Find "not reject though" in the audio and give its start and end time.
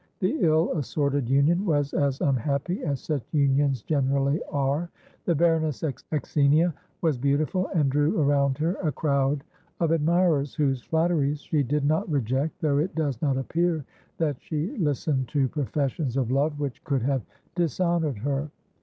11.85-12.79